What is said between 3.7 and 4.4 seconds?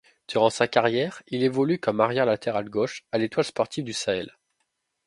du Sahel.